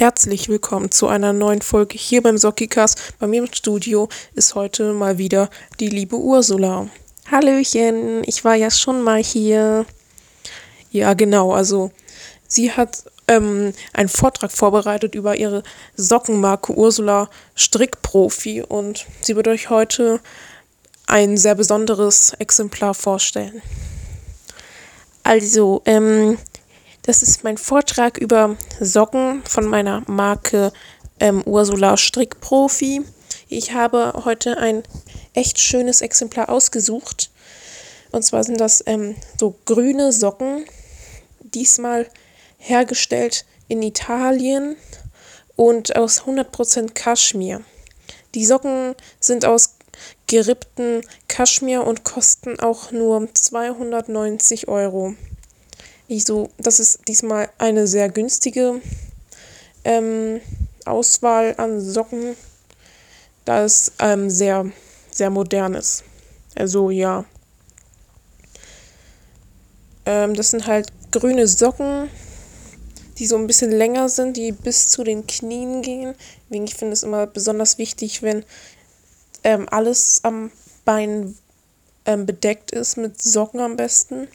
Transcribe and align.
Herzlich 0.00 0.48
willkommen 0.48 0.90
zu 0.90 1.08
einer 1.08 1.34
neuen 1.34 1.60
Folge 1.60 1.98
hier 1.98 2.22
beim 2.22 2.38
Sockicast. 2.38 3.12
Bei 3.18 3.26
mir 3.26 3.42
im 3.42 3.52
Studio 3.52 4.08
ist 4.34 4.54
heute 4.54 4.94
mal 4.94 5.18
wieder 5.18 5.50
die 5.78 5.90
liebe 5.90 6.16
Ursula. 6.16 6.88
Hallöchen, 7.30 8.22
ich 8.24 8.42
war 8.42 8.54
ja 8.54 8.70
schon 8.70 9.02
mal 9.02 9.22
hier. 9.22 9.84
Ja, 10.90 11.12
genau, 11.12 11.52
also 11.52 11.90
sie 12.48 12.72
hat 12.72 13.04
ähm, 13.28 13.74
einen 13.92 14.08
Vortrag 14.08 14.50
vorbereitet 14.50 15.14
über 15.14 15.36
ihre 15.36 15.62
Sockenmarke 15.96 16.72
Ursula 16.72 17.28
Strickprofi 17.54 18.62
und 18.62 19.04
sie 19.20 19.36
wird 19.36 19.48
euch 19.48 19.68
heute 19.68 20.20
ein 21.08 21.36
sehr 21.36 21.56
besonderes 21.56 22.32
Exemplar 22.38 22.94
vorstellen. 22.94 23.60
Also, 25.24 25.82
ähm, 25.84 26.38
das 27.02 27.22
ist 27.22 27.44
mein 27.44 27.56
Vortrag 27.56 28.18
über 28.18 28.56
Socken 28.80 29.42
von 29.44 29.66
meiner 29.66 30.02
Marke 30.06 30.72
ähm, 31.18 31.42
Ursula 31.44 31.96
Strickprofi. 31.96 33.02
Ich 33.48 33.72
habe 33.72 34.22
heute 34.24 34.58
ein 34.58 34.82
echt 35.34 35.58
schönes 35.58 36.02
Exemplar 36.02 36.48
ausgesucht. 36.48 37.30
Und 38.12 38.22
zwar 38.22 38.44
sind 38.44 38.60
das 38.60 38.82
ähm, 38.86 39.16
so 39.38 39.54
grüne 39.64 40.12
Socken, 40.12 40.64
diesmal 41.40 42.06
hergestellt 42.58 43.44
in 43.68 43.82
Italien 43.82 44.76
und 45.56 45.96
aus 45.96 46.22
100% 46.22 46.92
Kaschmir. 46.92 47.62
Die 48.34 48.44
Socken 48.44 48.94
sind 49.20 49.44
aus 49.44 49.76
gerippten 50.26 51.02
Kaschmir 51.28 51.86
und 51.86 52.04
kosten 52.04 52.60
auch 52.60 52.92
nur 52.92 53.28
290 53.34 54.68
Euro. 54.68 55.14
Ich 56.12 56.24
das 56.58 56.80
ist 56.80 57.06
diesmal 57.06 57.50
eine 57.58 57.86
sehr 57.86 58.08
günstige 58.08 58.82
ähm, 59.84 60.40
Auswahl 60.84 61.54
an 61.56 61.80
Socken, 61.80 62.34
da 63.44 63.62
es 63.62 63.92
ähm, 64.00 64.28
sehr, 64.28 64.66
sehr 65.12 65.30
modern 65.30 65.74
ist. 65.74 66.02
Also 66.56 66.90
ja. 66.90 67.24
Ähm, 70.04 70.34
das 70.34 70.50
sind 70.50 70.66
halt 70.66 70.88
grüne 71.12 71.46
Socken, 71.46 72.10
die 73.18 73.26
so 73.28 73.36
ein 73.36 73.46
bisschen 73.46 73.70
länger 73.70 74.08
sind, 74.08 74.36
die 74.36 74.50
bis 74.50 74.88
zu 74.88 75.04
den 75.04 75.28
Knien 75.28 75.80
gehen. 75.80 76.16
Deswegen 76.48 76.64
ich 76.64 76.74
finde 76.74 76.94
es 76.94 77.04
immer 77.04 77.28
besonders 77.28 77.78
wichtig, 77.78 78.20
wenn 78.20 78.44
ähm, 79.44 79.68
alles 79.70 80.24
am 80.24 80.50
Bein 80.84 81.36
ähm, 82.04 82.26
bedeckt 82.26 82.72
ist 82.72 82.96
mit 82.96 83.22
Socken 83.22 83.60
am 83.60 83.76
besten. 83.76 84.26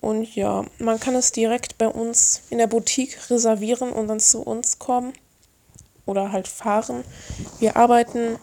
Und 0.00 0.34
ja, 0.34 0.64
man 0.78 0.98
kann 0.98 1.14
es 1.14 1.32
direkt 1.32 1.76
bei 1.76 1.88
uns 1.88 2.42
in 2.50 2.58
der 2.58 2.66
Boutique 2.66 3.18
reservieren 3.30 3.92
und 3.92 4.08
dann 4.08 4.20
zu 4.20 4.40
uns 4.40 4.78
kommen 4.78 5.12
oder 6.06 6.32
halt 6.32 6.48
fahren. 6.48 7.04
Wir 7.58 7.76
arbeiten 7.76 8.38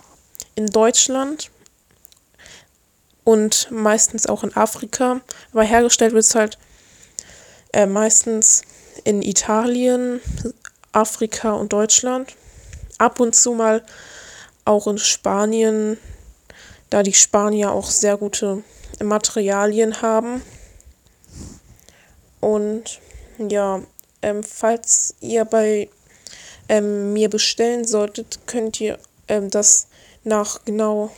in 0.55 0.67
Deutschland 0.67 1.50
und 3.23 3.69
meistens 3.72 4.28
auch 4.28 4.44
in 4.44 4.55
Afrika, 4.55 5.22
aber 5.52 5.63
hergestellt 5.63 6.13
wird 6.13 6.23
es 6.23 6.35
halt 6.35 6.58
äh, 7.73 7.85
meistens 7.85 8.61
in 9.03 9.22
Italien, 9.22 10.22
Afrika 10.91 11.52
und 11.53 11.73
Deutschland. 11.73 12.35
Ab 13.00 13.19
und 13.19 13.35
zu 13.35 13.53
mal 13.53 13.83
auch 14.66 14.88
in 14.88 14.97
Spanien, 14.97 15.97
da 16.89 17.03
die 17.03 17.13
Spanier 17.13 17.72
auch 17.72 17.89
sehr 17.89 18.17
gute 18.17 18.63
Materialien 19.03 20.02
haben. 20.02 20.41
Und 22.39 22.99
ja, 23.38 23.81
ähm, 24.21 24.43
falls 24.43 25.16
ihr 25.21 25.45
bei 25.45 25.89
ähm, 26.69 27.13
mir 27.13 27.29
bestellen 27.29 27.85
solltet, 27.85 28.39
könnt 28.45 28.79
ihr 28.81 28.99
ähm, 29.27 29.49
das 29.49 29.88
nach 30.23 30.63
genau 30.66 31.11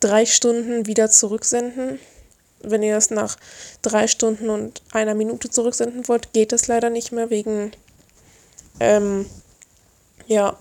drei 0.00 0.26
Stunden 0.26 0.86
wieder 0.86 1.10
zurücksenden. 1.10 1.98
Wenn 2.62 2.82
ihr 2.82 2.94
das 2.94 3.10
nach 3.10 3.36
drei 3.82 4.06
Stunden 4.06 4.50
und 4.50 4.82
einer 4.92 5.14
Minute 5.14 5.48
zurücksenden 5.50 6.08
wollt, 6.08 6.32
geht 6.32 6.52
das 6.52 6.66
leider 6.66 6.90
nicht 6.90 7.12
mehr 7.12 7.30
wegen, 7.30 7.72
ähm, 8.80 9.26
ja, 10.26 10.58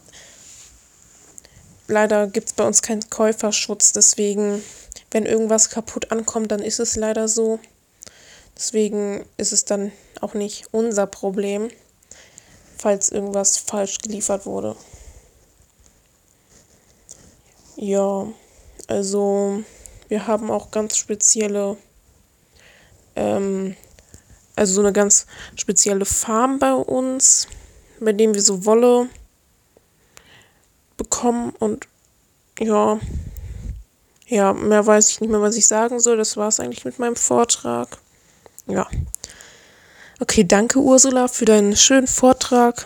leider 1.88 2.28
gibt 2.28 2.50
es 2.50 2.54
bei 2.54 2.66
uns 2.66 2.82
keinen 2.82 3.10
Käuferschutz. 3.10 3.94
Deswegen, 3.94 4.64
wenn 5.12 5.26
irgendwas 5.26 5.70
kaputt 5.70 6.12
ankommt, 6.12 6.52
dann 6.52 6.62
ist 6.62 6.80
es 6.80 6.96
leider 6.96 7.28
so. 7.28 7.60
Deswegen 8.60 9.26
ist 9.38 9.54
es 9.54 9.64
dann 9.64 9.94
auch 10.20 10.34
nicht 10.34 10.66
unser 10.72 11.08
Problem, 11.08 11.70
falls 12.78 13.10
irgendwas 13.10 13.58
falsch 13.58 14.00
geliefert 14.00 14.46
wurde. 14.46 14.76
Ja, 17.78 18.28
also 18.88 19.64
wir 20.10 20.28
haben 20.28 20.52
auch 20.52 20.72
ganz 20.72 20.98
spezielle, 20.98 21.78
ähm, 23.16 23.78
also 24.58 24.74
so 24.74 24.82
eine 24.82 24.92
ganz 24.92 25.26
spezielle 25.56 26.04
Farm 26.04 26.60
bei 26.60 26.74
uns, 26.74 27.48
bei 28.02 28.12
dem 28.12 28.34
wir 28.34 28.42
so 28.42 28.66
Wolle 28.66 29.08
bekommen 30.98 31.54
und 31.60 31.88
ja, 32.60 33.00
ja, 34.28 34.52
mehr 34.52 34.86
weiß 34.86 35.12
ich 35.12 35.22
nicht 35.22 35.30
mehr, 35.30 35.42
was 35.42 35.56
ich 35.56 35.66
sagen 35.66 36.02
soll. 36.02 36.18
Das 36.18 36.36
war 36.36 36.50
es 36.50 36.60
eigentlich 36.60 36.84
mit 36.84 37.00
meinem 37.00 37.16
Vortrag. 37.16 38.00
Ja. 38.70 38.88
Okay, 40.20 40.44
danke 40.44 40.78
Ursula 40.78 41.28
für 41.28 41.46
deinen 41.46 41.76
schönen 41.76 42.06
Vortrag. 42.06 42.86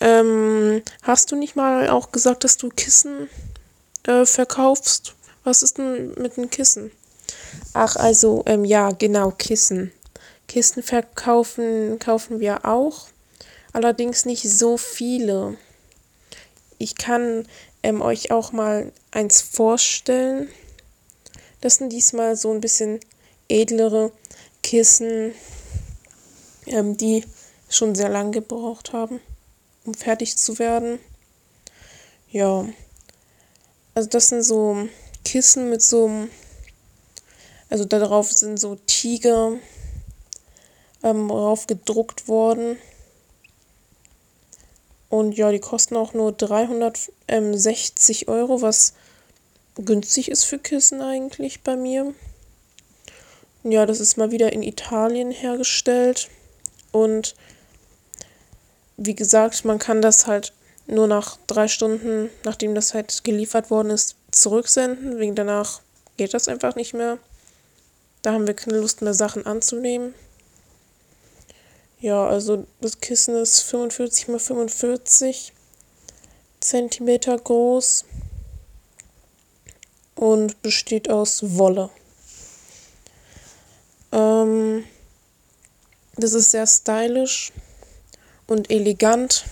Ähm, 0.00 0.82
hast 1.02 1.32
du 1.32 1.36
nicht 1.36 1.56
mal 1.56 1.88
auch 1.88 2.12
gesagt, 2.12 2.44
dass 2.44 2.58
du 2.58 2.68
Kissen 2.68 3.30
äh, 4.06 4.26
verkaufst? 4.26 5.14
Was 5.44 5.62
ist 5.62 5.78
denn 5.78 6.12
mit 6.18 6.36
den 6.36 6.50
Kissen? 6.50 6.90
Ach, 7.72 7.96
also, 7.96 8.42
ähm, 8.44 8.66
ja, 8.66 8.90
genau, 8.90 9.30
Kissen. 9.30 9.92
Kissen 10.46 10.82
verkaufen 10.82 11.98
kaufen 11.98 12.38
wir 12.38 12.66
auch, 12.66 13.06
allerdings 13.72 14.26
nicht 14.26 14.42
so 14.50 14.76
viele. 14.76 15.56
Ich 16.76 16.96
kann 16.96 17.46
ähm, 17.82 18.02
euch 18.02 18.30
auch 18.30 18.52
mal 18.52 18.92
eins 19.10 19.40
vorstellen. 19.40 20.48
Das 21.62 21.76
sind 21.76 21.92
diesmal 21.92 22.36
so 22.36 22.52
ein 22.52 22.60
bisschen 22.60 23.00
edlere 23.48 24.12
Kissen, 24.70 25.34
ähm, 26.66 26.96
die 26.96 27.24
schon 27.68 27.96
sehr 27.96 28.08
lange 28.08 28.30
gebraucht 28.30 28.92
haben, 28.92 29.18
um 29.84 29.94
fertig 29.94 30.36
zu 30.36 30.60
werden. 30.60 31.00
Ja, 32.30 32.68
also 33.94 34.08
das 34.08 34.28
sind 34.28 34.44
so 34.44 34.86
Kissen 35.24 35.70
mit 35.70 35.82
so, 35.82 36.28
also 37.68 37.84
darauf 37.84 38.30
sind 38.30 38.60
so 38.60 38.76
Tiger 38.86 39.54
ähm, 41.02 41.26
drauf 41.26 41.66
gedruckt 41.66 42.28
worden. 42.28 42.78
Und 45.08 45.32
ja, 45.32 45.50
die 45.50 45.58
kosten 45.58 45.96
auch 45.96 46.14
nur 46.14 46.30
360 46.30 48.28
Euro, 48.28 48.62
was 48.62 48.94
günstig 49.74 50.30
ist 50.30 50.44
für 50.44 50.60
Kissen 50.60 51.02
eigentlich 51.02 51.64
bei 51.64 51.74
mir. 51.74 52.14
Ja, 53.62 53.84
das 53.84 54.00
ist 54.00 54.16
mal 54.16 54.30
wieder 54.30 54.52
in 54.52 54.62
Italien 54.62 55.30
hergestellt. 55.30 56.28
Und 56.92 57.34
wie 58.96 59.14
gesagt, 59.14 59.64
man 59.64 59.78
kann 59.78 60.00
das 60.00 60.26
halt 60.26 60.52
nur 60.86 61.06
nach 61.06 61.38
drei 61.46 61.68
Stunden, 61.68 62.30
nachdem 62.44 62.74
das 62.74 62.94
halt 62.94 63.22
geliefert 63.22 63.70
worden 63.70 63.90
ist, 63.90 64.16
zurücksenden. 64.30 65.18
Wegen 65.18 65.34
danach 65.34 65.82
geht 66.16 66.32
das 66.34 66.48
einfach 66.48 66.74
nicht 66.74 66.94
mehr. 66.94 67.18
Da 68.22 68.32
haben 68.32 68.46
wir 68.46 68.54
keine 68.54 68.78
Lust 68.78 69.02
mehr, 69.02 69.14
Sachen 69.14 69.46
anzunehmen. 69.46 70.14
Ja, 72.00 72.26
also 72.26 72.66
das 72.80 73.00
Kissen 73.00 73.36
ist 73.36 73.60
45 73.60 74.28
x 74.28 74.46
45 74.46 75.52
Zentimeter 76.60 77.36
groß 77.36 78.04
und 80.14 80.60
besteht 80.62 81.10
aus 81.10 81.58
Wolle. 81.58 81.90
Das 86.20 86.34
ist 86.34 86.50
sehr 86.50 86.66
stylisch 86.66 87.52
und 88.46 88.70
elegant. 88.70 89.44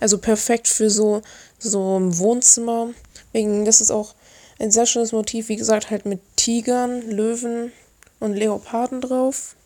Also 0.00 0.18
perfekt 0.18 0.68
für 0.68 0.90
so, 0.90 1.22
so 1.58 1.98
ein 1.98 2.18
Wohnzimmer. 2.18 2.90
Wegen, 3.32 3.64
das 3.64 3.80
ist 3.80 3.90
auch 3.90 4.14
ein 4.58 4.70
sehr 4.70 4.86
schönes 4.86 5.12
Motiv, 5.12 5.48
wie 5.48 5.56
gesagt, 5.56 5.90
halt 5.90 6.06
mit 6.06 6.20
Tigern, 6.36 7.02
Löwen 7.10 7.72
und 8.20 8.34
Leoparden 8.34 9.00
drauf. 9.00 9.56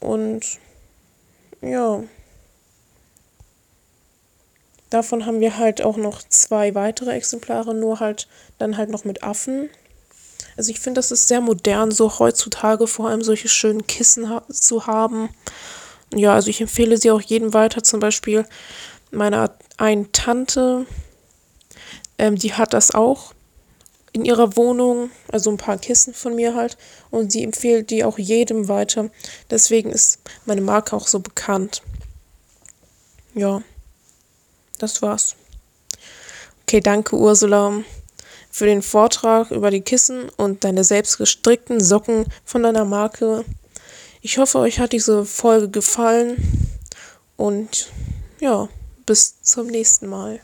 Und 0.00 0.58
ja. 1.62 2.02
Davon 4.88 5.24
haben 5.24 5.40
wir 5.40 5.56
halt 5.56 5.82
auch 5.82 5.96
noch 5.96 6.22
zwei 6.28 6.74
weitere 6.74 7.12
Exemplare, 7.12 7.74
nur 7.74 8.00
halt 8.00 8.26
dann 8.58 8.76
halt 8.76 8.90
noch 8.90 9.04
mit 9.04 9.22
Affen. 9.22 9.70
Also 10.60 10.72
ich 10.72 10.80
finde, 10.80 10.98
das 10.98 11.10
ist 11.10 11.26
sehr 11.26 11.40
modern, 11.40 11.90
so 11.90 12.18
heutzutage 12.18 12.86
vor 12.86 13.08
allem 13.08 13.22
solche 13.22 13.48
schönen 13.48 13.86
Kissen 13.86 14.28
ha 14.28 14.42
zu 14.50 14.86
haben. 14.86 15.30
Ja, 16.14 16.34
also 16.34 16.50
ich 16.50 16.60
empfehle 16.60 16.98
sie 16.98 17.10
auch 17.10 17.22
jedem 17.22 17.54
weiter. 17.54 17.82
Zum 17.82 17.98
Beispiel 17.98 18.44
meiner 19.10 19.54
einen 19.78 20.12
Tante, 20.12 20.84
ähm, 22.18 22.36
die 22.36 22.52
hat 22.52 22.74
das 22.74 22.94
auch 22.94 23.32
in 24.12 24.26
ihrer 24.26 24.54
Wohnung, 24.54 25.10
also 25.32 25.50
ein 25.50 25.56
paar 25.56 25.78
Kissen 25.78 26.12
von 26.12 26.34
mir 26.34 26.54
halt. 26.54 26.76
Und 27.10 27.32
sie 27.32 27.42
empfiehlt 27.42 27.88
die 27.88 28.04
auch 28.04 28.18
jedem 28.18 28.68
weiter. 28.68 29.08
Deswegen 29.48 29.88
ist 29.88 30.18
meine 30.44 30.60
Marke 30.60 30.94
auch 30.94 31.06
so 31.06 31.20
bekannt. 31.20 31.80
Ja, 33.32 33.62
das 34.76 35.00
war's. 35.00 35.36
Okay, 36.66 36.82
danke 36.82 37.16
Ursula 37.16 37.82
für 38.50 38.66
den 38.66 38.82
Vortrag 38.82 39.50
über 39.50 39.70
die 39.70 39.80
Kissen 39.80 40.28
und 40.36 40.64
deine 40.64 40.84
selbst 40.84 41.18
gestrickten 41.18 41.80
Socken 41.80 42.26
von 42.44 42.62
deiner 42.62 42.84
Marke. 42.84 43.44
Ich 44.20 44.38
hoffe, 44.38 44.58
euch 44.58 44.80
hat 44.80 44.92
diese 44.92 45.24
Folge 45.24 45.70
gefallen 45.70 46.36
und 47.36 47.88
ja, 48.40 48.68
bis 49.06 49.40
zum 49.42 49.68
nächsten 49.68 50.08
Mal. 50.08 50.40